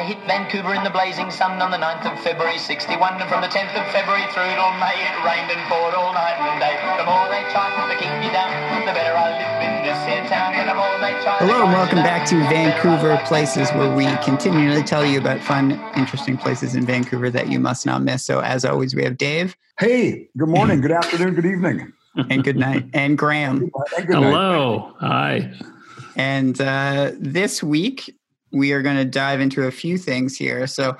[0.00, 3.42] I hit Vancouver in the blazing sun on the 9th of February 61, and from
[3.42, 6.72] the 10th of February through till May, it rained and poured all night and day.
[6.96, 8.48] The more they try to keep me down,
[8.88, 10.56] the better I live in this here town.
[10.56, 14.82] And the more they try Hello and welcome back to Vancouver Places, where we continually
[14.82, 18.24] tell you about fun, interesting places in Vancouver that you must not miss.
[18.24, 19.54] So, as always, we have Dave.
[19.78, 21.92] Hey, good morning, good afternoon, good evening.
[22.16, 22.88] And good night.
[22.94, 23.70] And Graeme.
[23.98, 24.96] And good Hello.
[24.98, 25.52] Hi.
[26.16, 28.14] And uh, this week,
[28.52, 30.66] we are going to dive into a few things here.
[30.66, 30.96] So,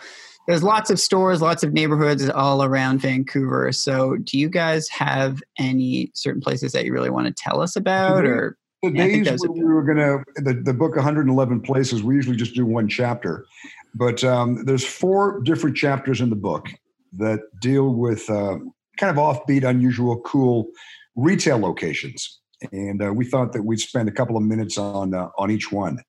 [0.47, 3.71] there's lots of stores, lots of neighborhoods all around Vancouver.
[3.71, 7.77] So, do you guys have any certain places that you really want to tell us
[7.77, 8.25] about?
[8.25, 12.03] Or The I think days are when we were gonna the, the book 111 places,
[12.03, 13.47] we usually just do one chapter,
[13.95, 16.69] but um, there's four different chapters in the book
[17.13, 18.59] that deal with uh,
[18.99, 20.67] kind of offbeat, unusual, cool
[21.15, 22.41] retail locations,
[22.73, 25.71] and uh, we thought that we'd spend a couple of minutes on uh, on each
[25.71, 26.03] one.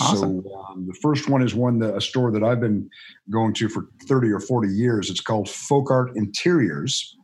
[0.00, 0.42] Awesome.
[0.42, 2.88] So um, the first one is one that a store that I've been
[3.30, 5.10] going to for 30 or 40 years.
[5.10, 7.16] It's called Folk Art Interiors.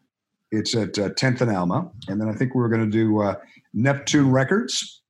[0.51, 3.21] It's at uh, 10th and Alma, and then I think we were going to do
[3.21, 3.35] uh,
[3.77, 5.03] Neptoon Records.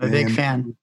[0.00, 0.76] I'm a big fan.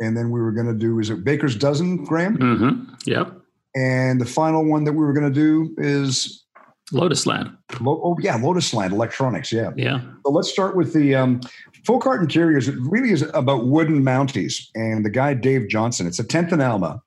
[0.00, 2.36] And then we were going to do is it Baker's Dozen, Graeme?
[2.36, 2.94] Mm-hmm.
[3.06, 3.32] Yep.
[3.74, 6.44] And the final one that we were going to do is
[6.92, 7.56] Lotus Land.
[7.80, 9.52] Lo- oh yeah, Lotus Land Electronics.
[9.52, 9.72] Yeah.
[9.76, 10.00] Yeah.
[10.24, 11.40] So let's start with the um,
[11.86, 12.66] Folk Art Interiors.
[12.66, 16.08] It really is about wooden mounties, and the guy Dave Johnson.
[16.08, 17.00] It's a 10th and Alma,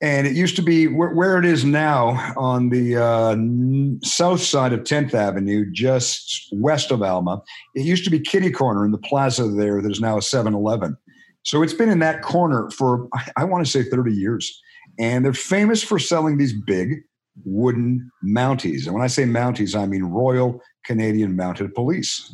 [0.00, 4.72] and it used to be where, where it is now on the uh, south side
[4.72, 7.42] of 10th Avenue, just west of Alma.
[7.74, 9.82] It used to be Kitty Corner in the plaza there.
[9.82, 10.96] There's now a 7-Eleven.
[11.42, 14.62] So it's been in that corner for I, I want to say 30 years,
[15.00, 17.02] and they're famous for selling these big
[17.44, 18.84] wooden mounties.
[18.84, 22.32] And when I say mounties, I mean Royal Canadian Mounted Police.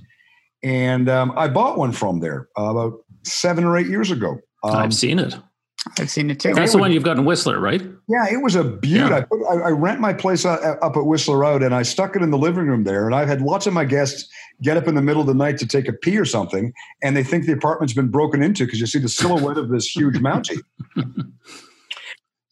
[0.67, 4.41] And um, I bought one from there uh, about seven or eight years ago.
[4.65, 5.37] Um, I've seen it.
[5.97, 6.55] I've seen it too.
[6.55, 7.81] That's the one you've got in Whistler, right?
[8.09, 9.11] yeah, it was a beaut.
[9.11, 9.19] Yeah.
[9.19, 12.17] I, put, I, I rent my place uh, up at Whistler Road, and I stuck
[12.17, 13.07] it in the living room there.
[13.07, 14.29] And I've had lots of my guests
[14.61, 17.17] get up in the middle of the night to take a pee or something, and
[17.17, 20.17] they think the apartment's been broken into because you see the silhouette of this huge
[20.17, 20.59] mountie.
[20.97, 21.05] Does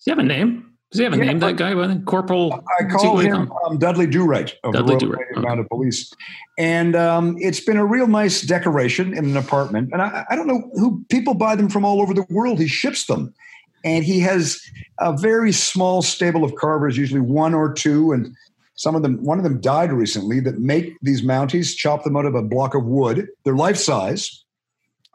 [0.04, 0.73] he have a name?
[0.94, 1.74] Does he have a Yeah, name, that guy?
[1.74, 2.62] What- Corporal?
[2.78, 5.40] I call him um, Dudley Do-Right of Dudley the Royal okay.
[5.40, 6.12] Mounted Police,
[6.56, 9.90] and um, it's been a real nice decoration in an apartment.
[9.92, 12.60] And I, I don't know who people buy them from all over the world.
[12.60, 13.34] He ships them,
[13.82, 14.60] and he has
[15.00, 18.32] a very small stable of carvers, usually one or two, and
[18.76, 19.16] some of them.
[19.24, 20.38] One of them died recently.
[20.38, 23.26] That make these mounties, chop them out of a block of wood.
[23.44, 24.43] They're life size.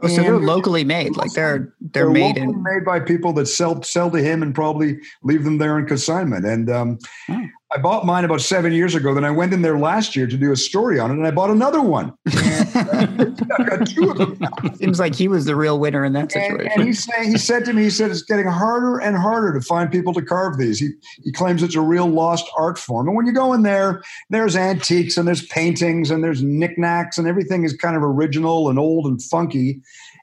[0.02, 1.18] Oh, so they're locally made.
[1.18, 2.64] Like they're they're, made locally in.
[2.64, 6.46] made by people that sell sell to him and probably leave them there in consignment.
[6.46, 7.46] And um, Hmm.
[7.72, 9.14] I bought mine about seven years ago.
[9.14, 11.32] Then I went in there last year to do a story on it, and I
[11.32, 12.14] bought another one.
[12.92, 14.76] And, I've got two of them.
[14.76, 16.72] Seems like he was the real winner in that situation.
[16.76, 19.62] and he said he said to me, he said it's getting harder and harder to
[19.62, 20.80] find people to carve these.
[20.80, 20.90] He
[21.24, 23.08] he claims it's a real lost art form.
[23.08, 27.28] And when you go in there, there's antiques and there's paintings and there's knickknacks and
[27.28, 29.82] everything is kind of original and old and funky.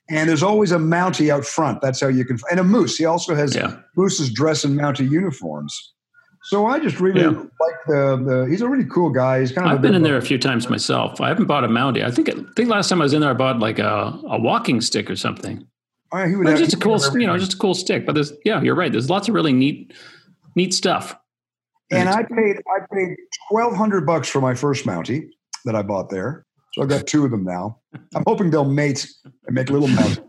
[0.08, 1.80] And there's always a Mountie out front.
[1.80, 2.38] That's how you can.
[2.50, 2.96] And a moose.
[2.96, 3.76] He also has Yeah.
[3.96, 5.92] Moose's dress and Mountie uniforms.
[6.48, 7.28] So I just really Yeah.
[7.30, 8.46] like the, the.
[8.48, 9.40] He's a really cool guy.
[9.40, 9.72] He's kind of.
[9.72, 11.20] I've been in there a few times myself.
[11.20, 12.04] I haven't bought a mountie.
[12.04, 14.38] I think I think last time I was in there, I bought like a, a
[14.40, 15.66] walking stick or something.
[16.12, 18.06] Oh, he would have- just a cool, you know, just a cool stick.
[18.06, 18.92] But there's, yeah, you're right.
[18.92, 19.92] There's lots of really neat,
[20.54, 21.16] neat stuff.
[21.90, 23.16] And I paid I paid
[23.50, 25.28] twelve hundred bucks for my first Mountie
[25.64, 26.44] that I bought there.
[26.74, 27.78] So I've got two of them now.
[28.14, 30.22] I'm hoping they'll mate and make little Mounties.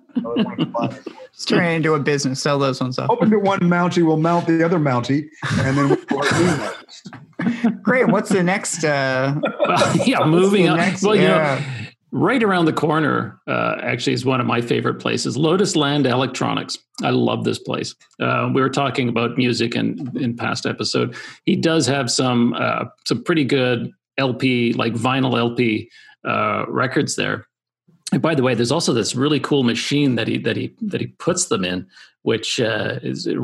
[1.33, 2.41] Just turn it into a business.
[2.41, 3.07] Sell those ones up.
[3.09, 5.27] hoping that one Mountie will mount the other Mountie,
[5.59, 7.83] and then we'll have new Mounties.
[7.83, 8.07] Great.
[8.07, 8.83] What's the next?
[8.83, 9.35] Uh,
[9.67, 10.77] Well, yeah, moving on.
[10.77, 11.59] next- well, you yeah.
[11.59, 15.37] know, right around the corner, uh, actually, is one of my favorite places.
[15.37, 16.77] Lotus Land Electronics.
[17.03, 17.93] I love this place.
[18.21, 21.15] Uh, we were talking about music in in past episode.
[21.45, 25.89] He does have some uh, some pretty good LP, like vinyl LP
[26.27, 27.45] uh, records there.
[28.11, 31.01] And by the way, there's also this really cool machine that he that he that
[31.01, 31.87] he puts them in,
[32.21, 33.37] which uh, is it,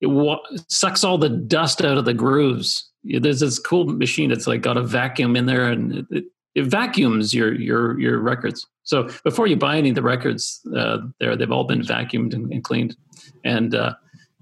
[0.00, 2.90] it sucks all the dust out of the grooves.
[3.04, 6.24] There's this cool machine that's like got a vacuum in there, and it,
[6.54, 8.66] it, vacuums your your your records.
[8.82, 12.50] So before you buy any of the records, uh, there they've all been vacuumed and,
[12.50, 12.96] and cleaned,
[13.44, 13.94] and uh,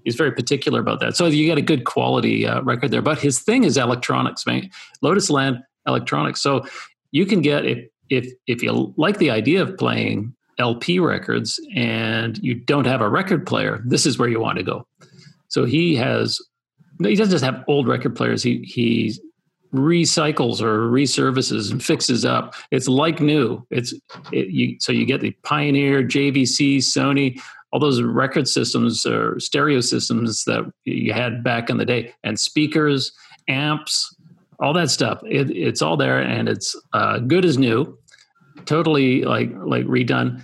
[0.05, 1.17] he's very particular about that.
[1.17, 3.01] So you get a good quality uh, record there.
[3.01, 4.69] But his thing is electronics, man.
[5.01, 6.41] Lotus Land Electronics.
[6.41, 6.65] So
[7.11, 12.37] you can get if if if you like the idea of playing LP records and
[12.39, 14.85] you don't have a record player, this is where you want to go.
[15.49, 16.39] So he has
[16.99, 18.43] he doesn't just have old record players.
[18.43, 19.19] He he
[19.73, 22.55] recycles or resurfaces and fixes up.
[22.71, 23.65] It's like new.
[23.69, 23.93] It's
[24.31, 27.39] it, you so you get the Pioneer, JVC, Sony,
[27.71, 32.39] all those record systems or stereo systems that you had back in the day, and
[32.39, 33.11] speakers,
[33.47, 34.15] amps,
[34.59, 35.21] all that stuff.
[35.25, 37.97] It, it's all there, and it's uh, good as new,
[38.65, 40.43] totally like like redone.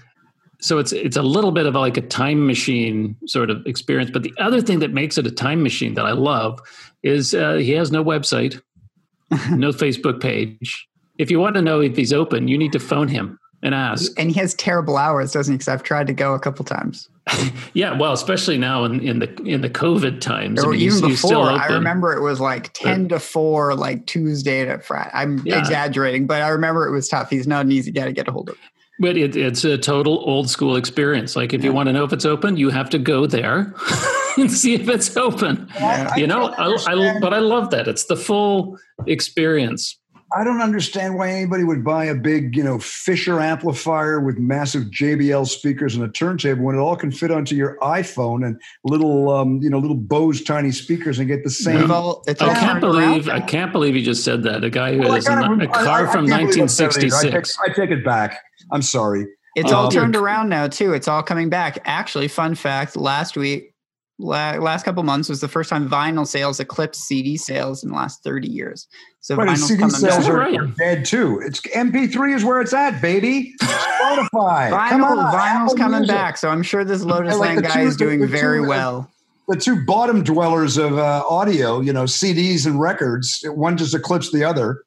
[0.62, 4.12] So it's it's a little bit of like a time machine sort of experience.
[4.12, 6.60] But the other thing that makes it a time machine that I love
[7.02, 8.62] is uh, he has no website,
[9.52, 10.88] no Facebook page.
[11.18, 14.12] If you want to know if he's open, you need to phone him and ask.
[14.20, 15.58] And he has terrible hours, doesn't he?
[15.58, 17.10] Because I've tried to go a couple times.
[17.74, 20.64] yeah, well, especially now in, in the in the COVID times.
[20.64, 23.20] Or I mean, even he's- he's still before, I remember it was like ten to
[23.20, 25.10] four, like Tuesday to Friday.
[25.14, 25.58] I'm Yeah.
[25.60, 27.30] exaggerating, but I remember it was tough.
[27.30, 28.58] He's not an easy guy to get a hold of.
[29.00, 31.36] But it, it's a total old school experience.
[31.36, 33.74] Like if you want to know if it's open, you have to go there
[34.38, 35.68] and see if it's open.
[35.76, 36.14] Yeah.
[36.16, 37.88] you know, I, I, but I love that.
[37.88, 38.78] It's the full
[39.08, 39.98] experience.
[40.36, 44.86] I don't understand why anybody would buy a big, you know, Fisher amplifier with massive
[44.86, 49.30] JBL speakers and a turntable when it all can fit onto your iPhone and little,
[49.30, 51.92] um, you know, little Bose tiny speakers and get the same.
[51.92, 54.64] all, it's I can't believe I can't believe you just said that.
[54.64, 56.86] A guy who Well, has a, kind of- car I from can't believe I said
[56.86, 56.98] it.
[56.98, 57.58] I take, 1966.
[57.64, 58.40] I take it back.
[58.72, 59.28] I'm sorry.
[59.56, 60.94] It's all Um, turned around now too.
[60.94, 61.78] It's all coming back.
[61.86, 63.73] Actually, fun fact: last week,
[64.20, 67.96] la- last couple months was the first time vinyl sales eclipsed CD sales in the
[67.96, 68.88] last thirty years.
[69.22, 70.76] So Right, CD sales are, Right.
[70.78, 71.40] dead too.
[71.46, 73.54] It's MP3 is where it's at, baby.
[73.62, 74.70] Spotify.
[74.90, 76.16] Come Vinyl, on, vinyl's Apple coming Music.
[76.16, 76.38] back.
[76.38, 79.10] So I'm sure this Lotus like Land guy two- is doing the very two, well.
[79.48, 84.34] the two bottom dwellers of uh, audio, you know, CDs and records, one just eclipsed
[84.34, 84.84] the other.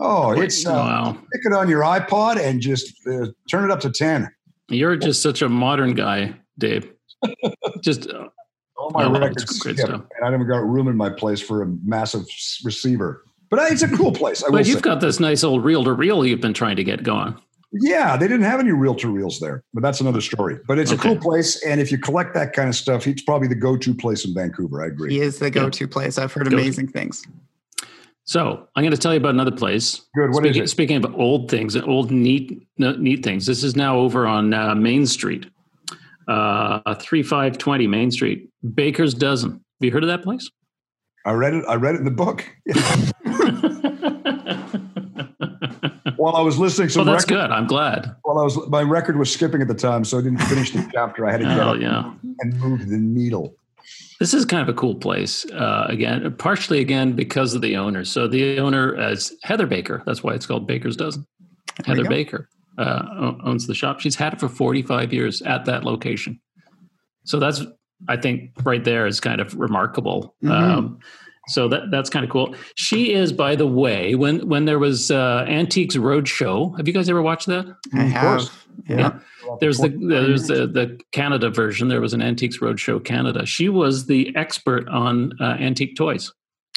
[0.00, 1.12] Oh, it's uh, wow.
[1.12, 4.28] stick it on your iPod and just uh, turn it up to 10.
[4.68, 6.90] You're just such a modern guy, Dave.
[7.82, 8.28] Just uh,
[8.82, 9.90] All my that's records great stuff.
[10.16, 12.24] and I haven't got room in my place for a massive
[12.64, 13.24] receiver.
[13.50, 14.42] But uh, it's a cool place.
[14.42, 14.72] I but say.
[14.72, 17.36] you've got this nice old reel to reel you've been trying to get going.
[17.74, 20.58] Yeah, they didn't have any reel to reels there, but that's another story.
[20.68, 21.00] But it's Okay.
[21.08, 23.94] a cool place, and if you collect that kind of stuff, it's probably the go-to
[23.94, 24.82] place in Vancouver.
[24.82, 25.10] I agree.
[25.14, 26.18] He is the go-to place.
[26.18, 26.56] I've heard Go-to.
[26.56, 27.22] amazing things.
[28.24, 30.02] So I'm going to tell you about another place.
[30.14, 30.30] Good.
[30.32, 30.68] What is speaking, it?
[30.68, 33.46] speaking of old things, and old neat neat things.
[33.46, 35.46] This is now over on uh, Main Street,
[36.28, 39.50] uh, three five twenty Main Street, Baker's Dozen.
[39.52, 40.48] Have you heard of that place?
[41.24, 41.64] I read it.
[41.68, 42.44] I read it in the book
[46.16, 46.88] while I was listening.
[46.88, 47.50] to well, that's record, good.
[47.50, 48.14] I'm glad.
[48.22, 50.88] While I was, my record was skipping at the time, so I didn't finish the
[50.92, 51.26] chapter.
[51.26, 52.12] I had to get Oh up yeah.
[52.40, 53.54] and move the needle.
[54.20, 55.44] This is kind of a cool place.
[55.50, 58.04] Uh, again, partially again because of the owner.
[58.04, 60.02] So the owner is Heather Baker.
[60.06, 61.26] That's why it's called Baker's Dozen.
[61.86, 62.04] Heather.
[62.04, 62.48] Baker
[62.78, 64.00] uh, owns the shop.
[64.00, 66.40] She's had it for 45 years at that location.
[67.24, 67.62] So that's,
[68.08, 70.34] I think, right there is kind of remarkable.
[70.42, 70.50] Mhm.
[70.50, 70.98] Um,
[71.48, 72.54] so that that's kind of cool.
[72.76, 76.76] She is, by the way, when when there was uh, Antiques Roadshow.
[76.76, 77.66] Have you guys ever watched that?
[77.92, 78.48] I Of course.
[78.48, 78.66] have.
[78.88, 79.18] Yeah.
[79.60, 81.88] There's the there's the, the Canada version.
[81.88, 83.44] There was an Antiques Roadshow Canada.
[83.44, 86.32] She was the expert on uh, antique toys.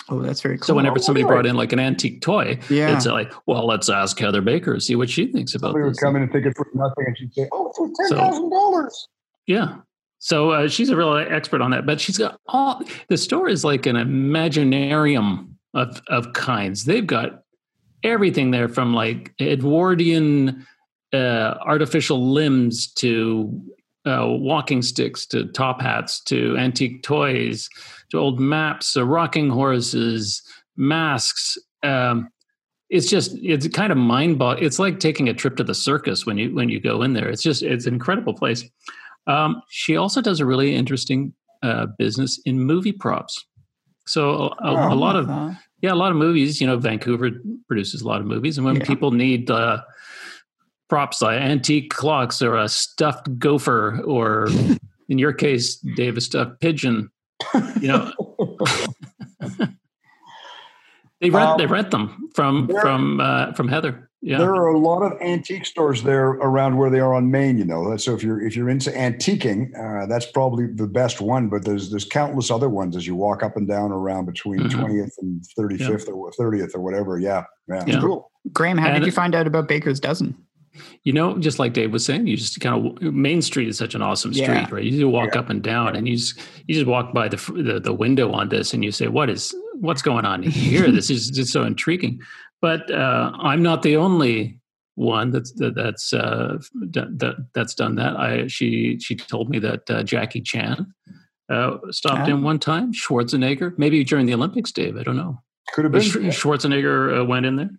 [0.09, 0.65] Oh, that's very cool.
[0.67, 1.33] So whenever somebody really?
[1.33, 2.95] brought in like an antique toy, yeah.
[2.95, 5.99] it's like, well, let's ask Heather Baker, see what she thinks about Somebody would this.
[5.99, 8.49] come in and think it for nothing, and she'd say, "Oh, for ten So- thousand
[8.51, 9.07] dollars."
[9.47, 9.77] Yeah.
[10.19, 11.85] So uh, she's a real expert on that.
[11.85, 16.85] But she's got all the store is like an imaginarium of of kinds.
[16.85, 17.43] They've got
[18.03, 20.65] everything there from like Edwardian
[21.13, 23.61] uh, artificial limbs to
[24.05, 27.69] uh, walking sticks to top hats to antique toys
[28.11, 30.41] to old maps, uh, rocking horses,
[30.77, 31.57] masks.
[31.83, 32.29] Um,
[32.89, 34.65] it's just it's kind of mind boggling.
[34.65, 37.27] It's like taking a trip to the circus when you when you go in there.
[37.29, 38.63] It's just it's an incredible place.
[39.27, 41.33] Um, she also does a really interesting
[41.63, 43.43] uh, business in movie props.
[44.05, 45.27] So a, a- Oh, a lot of
[45.81, 46.61] yeah, a lot of movies.
[46.61, 47.31] You know, Vancouver
[47.67, 48.85] produces a lot of movies, and when Yeah.
[48.85, 49.81] people need uh,
[50.89, 54.47] props like antique clocks or a stuffed gopher, or
[55.09, 57.09] in your case, Dave, a stuffed pigeon,
[57.81, 58.11] you know,
[61.21, 64.09] they rent Um, they rent them from there- from uh, from Heather.
[64.21, 67.59] Yeah, There are a lot of antique stores there around where they are on Main
[67.59, 71.47] You know, so if you're if you're into antiquing, uh, that's probably the best one.
[71.47, 74.71] But there's there's countless other ones as you walk up and down around between Mhm.
[74.71, 77.19] 20th and 35th or 30th or whatever.
[77.19, 77.99] Yeah, yeah, Yeah.
[77.99, 78.31] cool.
[78.51, 80.33] Graeme, how And- did you find out about Baker's Dozen?
[81.03, 83.95] You know, just like Dave was saying, you just kind of Main Street is such
[83.95, 84.67] an awesome street, Yeah.
[84.71, 84.83] right?
[84.83, 87.79] You just walk up and down, and you just you just walk by the, the
[87.79, 90.91] the window on this, and you say, "What is what's going on here?
[90.91, 92.19] this is just so intriguing."
[92.61, 94.59] But uh, I'm not the only
[94.95, 96.57] one that's that, that's uh,
[96.91, 98.15] that, that's done that.
[98.17, 100.85] I she she told me that uh, Jackie Chan
[101.49, 102.31] uh, stopped Ah.
[102.33, 102.91] in one time.
[102.93, 104.97] Schwarzenegger, maybe during the Olympics, Dave.
[104.97, 105.41] I don't know.
[105.73, 106.01] Could have been.
[106.01, 107.69] Sch- Schwarzenegger uh, went in there.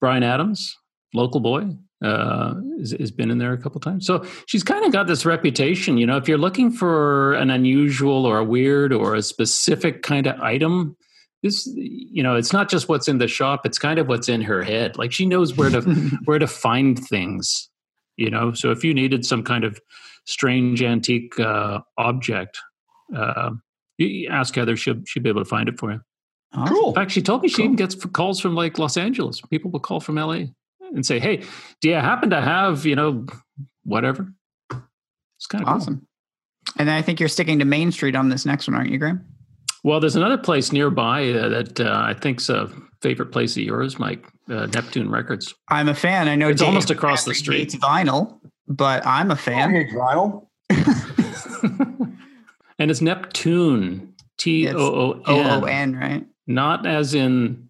[0.00, 0.76] Bryan Adams,
[1.14, 1.68] local boy,
[2.04, 4.06] uh, has, has been in there a couple times.
[4.06, 5.98] So she's kind of got this reputation.
[5.98, 10.26] You know, if you're looking for an unusual or a weird or a specific kind
[10.26, 10.96] of item,
[11.42, 14.40] this you know it's not just what's in the shop it's kind of what's in
[14.40, 15.80] her head like she knows where to
[16.24, 17.68] where to find things
[18.16, 19.80] you know so if you needed some kind of
[20.26, 22.58] strange antique uh, object
[23.16, 23.50] uh,
[23.98, 26.00] you ask heather she'll, she'll be able to find it for you.
[26.66, 26.88] Cool.
[26.88, 27.64] in fact she told me she Cool.
[27.66, 30.40] even gets calls from like los angeles people will call from la
[30.94, 31.42] and say hey
[31.80, 33.26] do you happen to have you know
[33.84, 34.32] whatever
[35.38, 35.76] it's kind of cool.
[35.76, 36.06] Awesome.
[36.78, 39.24] And I think you're sticking to Main Street on this next one, aren't you, Graeme?
[39.84, 42.68] Well, there's another place nearby uh, that uh, I think's a
[43.00, 44.26] favorite place of yours, Mike.
[44.50, 45.54] Uh, Neptoon Records.
[45.68, 46.26] I'm a fan.
[46.28, 47.60] I know It's Dave almost across the street.
[47.62, 49.70] It's vinyl, but I'm a fan.
[49.70, 50.48] hate vinyl.
[52.78, 54.12] and it's Neptoon.
[54.38, 55.94] T O O O O N.
[55.94, 56.26] N, right?
[56.46, 57.68] Not as in,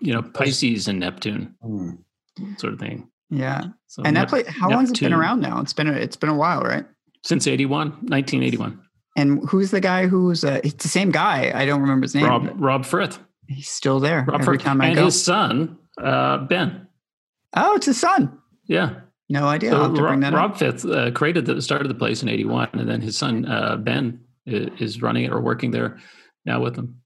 [0.00, 1.90] you know, Pisces and Neptune Hmm.
[2.58, 3.08] Sort of thing.
[3.30, 3.64] Yeah.
[3.86, 5.60] So And that place, how long has it been around now?
[5.60, 6.84] It's been a, it's been a while, right?
[7.24, 8.80] Since 81, 1981.
[9.16, 11.50] And who's the guy who's uh, it's the same guy?
[11.54, 12.24] I don't remember his name.
[12.26, 13.18] Rob Rob Frith.
[13.48, 14.62] He's still there Rob every Frith.
[14.62, 15.04] time I and go.
[15.06, 16.86] his son, uh, Ben.
[17.56, 18.38] oh, it's his son.
[18.66, 19.00] Yeah.
[19.28, 19.70] No idea.
[19.72, 20.38] I'll So have to bring Rob, that up.
[20.38, 23.76] Rob Frith uh, created the started the place in 81 and then his son uh,
[23.76, 25.98] Ben is running it or working there
[26.44, 27.00] now with them.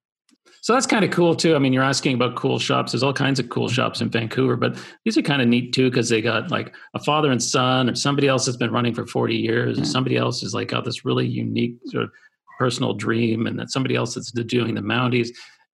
[0.63, 1.55] So that's kind of cool too.
[1.57, 2.93] I mean, you're asking about cool shops.
[2.93, 5.89] There's all kinds of cool shops in Vancouver, but these are kind of neat too
[5.91, 9.07] because they got like a father and son, or somebody else that's been running for
[9.07, 12.11] 40 years, or somebody else is like got this really unique sort of
[12.59, 15.29] personal dream, and then somebody else that's doing the Mounties,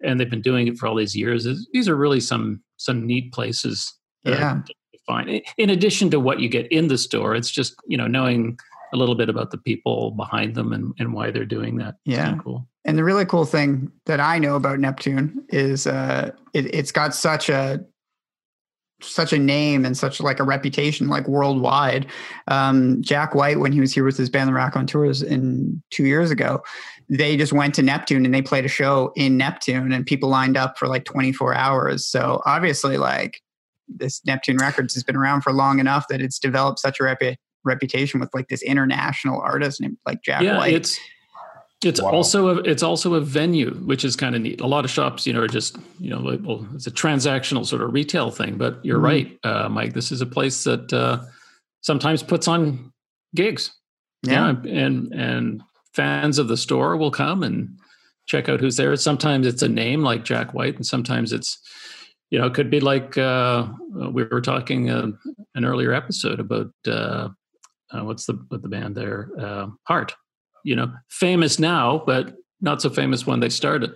[0.04, 1.48] and they've been doing it for all these years.
[1.72, 3.92] These are really some some neat places.
[4.24, 4.60] uh, Yeah.
[4.66, 5.42] to find.
[5.58, 8.56] In addition to what you get in the store, it's just you know knowing
[8.96, 11.96] a little bit about the people behind them and, and why they're doing that.
[12.04, 12.36] Yeah.
[12.42, 12.66] cool.
[12.84, 17.14] And the really cool thing that I know about Neptoon is uh, it, it's got
[17.14, 17.84] such a
[19.02, 22.06] such a name and such like a reputation like worldwide.
[22.48, 26.30] Um, Jack White, when he was here with his band, the Raconteurs, in two years
[26.30, 26.62] ago,
[27.08, 30.56] they just went to Neptoon and they played a show in Neptoon, and people lined
[30.56, 32.06] up for like 24 hours.
[32.06, 33.42] So obviously, like
[33.88, 37.36] this Neptoon Records has been around for long enough that it's developed such a repu-
[37.66, 40.74] reputation with like this international artist named like Jack yeah, White.
[40.74, 40.98] it's
[41.84, 42.10] it's Wow.
[42.12, 44.60] also a it's also a venue, which is kind of neat.
[44.62, 47.66] A lot of shops, you know, are just you know, like, well, it's a transactional
[47.66, 48.56] sort of retail thing.
[48.56, 49.02] But you're Mhm.
[49.04, 49.92] right, uh, Mike.
[49.92, 51.22] This is a place that uh,
[51.82, 52.92] sometimes puts on
[53.34, 53.72] gigs.
[54.22, 54.54] yeah.
[54.66, 57.68] and and fans of the store will come and
[58.26, 58.96] check out who's there.
[58.96, 61.58] Sometimes it's a name like Jack White, and sometimes it's
[62.30, 63.68] you know it could be like uh,
[64.10, 65.10] we were talking uh,
[65.54, 66.72] an earlier episode about
[67.92, 70.14] uh, what's the what the band there uh, Heart.
[70.64, 73.92] You know, famous now, but not so famous when they started.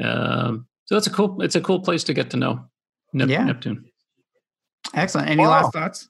[0.00, 1.42] Um, so that's a cool.
[1.42, 2.64] It's a cool place to get to know
[3.12, 3.44] Nep- Yeah.
[3.46, 3.84] Neptoon.
[4.94, 5.28] Excellent.
[5.28, 5.50] Any Wow.
[5.62, 6.08] last thoughts?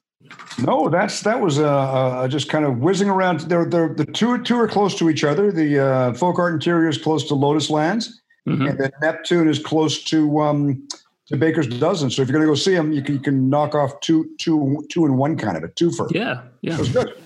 [0.59, 3.41] No, that's that was uh, uh, just kind of whizzing around.
[3.41, 5.51] They're, they're, the two two are close to each other.
[5.51, 8.69] The uh, Folk Art Interior is close to Lotus Lands, Mhm.
[8.69, 10.87] and then Neptoon is close to um,
[11.31, 12.11] to Baker's Dozen.
[12.11, 14.29] So if you're going to go see them, you can you can knock off two
[14.37, 16.11] two two in one kind of a twofer.
[16.13, 16.73] Yeah, yeah.
[16.73, 17.17] It was good.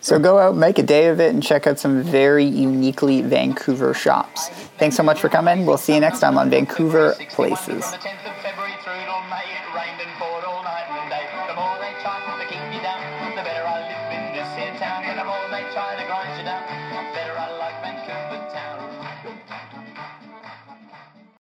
[0.00, 3.94] So go out, make a day of it, and check out some very uniquely Vancouver
[3.94, 4.50] shops.
[4.78, 5.64] Thanks so much for coming.
[5.64, 7.90] We'll see you next time on Vancouver Places.